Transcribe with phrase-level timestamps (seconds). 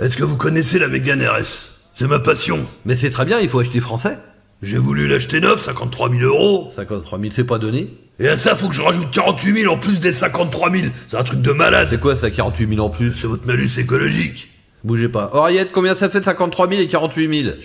[0.00, 2.66] Est-ce que vous connaissez la Mégane RS C'est ma passion.
[2.84, 4.18] Mais c'est très bien, il faut acheter français.
[4.62, 6.72] J'ai voulu l'acheter neuf, 53 000 euros.
[6.74, 7.88] 53 000, c'est pas donné.
[8.18, 10.88] Et à ça, faut que je rajoute 48 000 en plus des 53 000.
[11.08, 11.88] C'est un truc de malade.
[11.90, 13.12] C'est quoi ça, 48 000 en plus?
[13.20, 14.50] C'est votre malus écologique.
[14.84, 15.30] Bougez pas.
[15.32, 17.56] Henriette, combien ça fait 53 000 et 48 000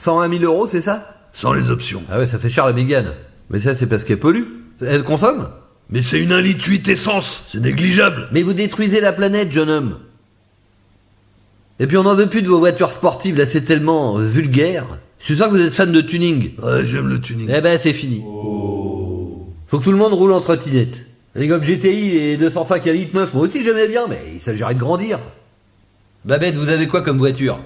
[0.00, 1.14] 101 000 euros, c'est ça?
[1.32, 2.02] Sans les options.
[2.10, 3.12] Ah ouais, ça fait cher la Mégane.
[3.50, 4.44] Mais ça, c'est parce qu'elle pollue.
[4.80, 5.48] Elle consomme?
[5.90, 7.44] Mais c'est une 1 litre 8 essence.
[7.50, 8.28] C'est négligeable.
[8.32, 9.98] Mais vous détruisez la planète, jeune homme.
[11.78, 14.86] Et puis on n'en veut plus de vos voitures sportives, là c'est tellement euh, vulgaire.
[15.20, 16.52] Je suis sûr que vous êtes fan de tuning.
[16.62, 17.50] Ouais, j'aime le tuning.
[17.54, 18.22] Eh ben c'est fini.
[18.22, 21.04] Faut que tout le monde roule en trottinette.
[21.34, 24.74] Les comme GTI et 205 à litre 9, moi aussi j'aimais bien, mais il s'agirait
[24.74, 25.18] de grandir.
[26.24, 27.58] Babette, vous avez quoi comme voiture?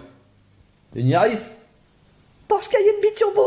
[0.96, 1.38] Une Yaris?
[2.48, 3.42] Porsche Cayenne biturbo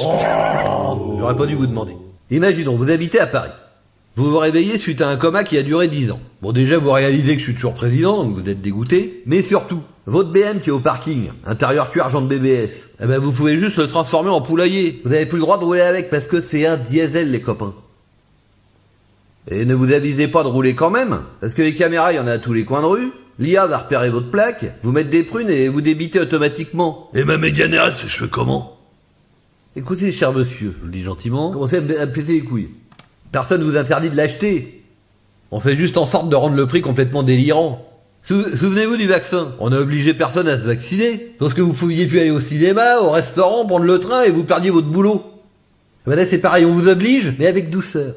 [0.00, 1.94] Oh J'aurais pas dû vous demander.
[2.30, 3.52] Imaginons, vous habitez à Paris.
[4.18, 6.18] Vous vous réveillez suite à un coma qui a duré 10 ans.
[6.42, 9.22] Bon déjà vous réalisez que je suis toujours président, donc vous êtes dégoûté.
[9.26, 13.20] Mais surtout, votre BM qui est au parking, intérieur cuir argent de BBS, eh ben
[13.20, 15.00] vous pouvez juste le transformer en poulailler.
[15.04, 17.74] Vous avez plus le droit de rouler avec parce que c'est un diesel les copains.
[19.52, 22.18] Et ne vous avisez pas de rouler quand même, parce que les caméras, il y
[22.18, 23.12] en a à tous les coins de rue.
[23.38, 27.08] L'IA va repérer votre plaque, vous mettre des prunes et vous débiter automatiquement.
[27.14, 28.80] Et ma Mégane RS, je fais comment?
[29.76, 32.40] Écoutez, cher monsieur, je vous le dis gentiment, commencez à me à me péter les
[32.40, 32.70] couilles.
[33.32, 34.82] Personne vous interdit de l'acheter.
[35.50, 37.84] On fait juste en sorte de rendre le prix complètement délirant.
[38.22, 39.54] Sou- Souvenez-vous du vaccin.
[39.60, 41.34] On a obligé personne à se vacciner.
[41.38, 44.44] Sauf que vous pouviez plus aller au cinéma, au restaurant, prendre le train et vous
[44.44, 45.22] perdiez votre boulot.
[46.06, 48.14] Ben là c'est pareil, on vous oblige, mais avec douceur.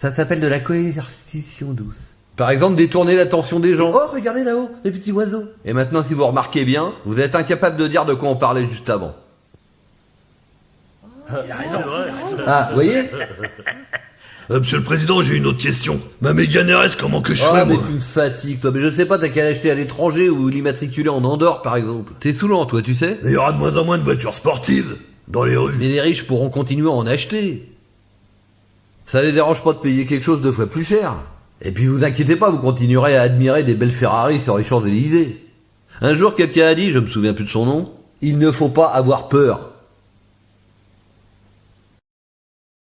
[0.00, 1.96] Ça s'appelle de la coercition douce.
[2.36, 3.90] Par exemple, détourner l'attention des gens.
[3.92, 5.42] Oh, regardez là-haut, les petits oiseaux.
[5.64, 8.66] Et maintenant, si vous remarquez bien, vous êtes incapable de dire de quoi on parlait
[8.72, 9.14] juste avant.
[12.46, 13.02] Ah, vous voyez
[14.50, 16.00] Euh, Monsieur le Président, j'ai une autre question.
[16.22, 18.70] Ma Mégane RS, comment que je Ah, fais, mais moi tu me fatigues, toi.
[18.72, 22.14] Mais je sais pas, t'as qu'à l'acheter à l'étranger ou l'immatriculer en Andorre, par exemple.
[22.18, 24.32] T'es saoulant, toi, tu sais Mais il y aura de moins en moins de voitures
[24.32, 24.96] sportives
[25.28, 25.74] dans les rues.
[25.78, 27.70] Mais les riches pourront continuer à en acheter.
[29.06, 31.16] Ça les dérange pas de payer quelque chose deux fois plus cher.
[31.60, 35.44] Et puis vous inquiétez pas, vous continuerez à admirer des belles Ferrari sur les Champs-Élysées.
[36.00, 37.92] Un jour, quelqu'un a dit, je me souviens plus de son nom,
[38.22, 39.72] il ne faut pas avoir peur.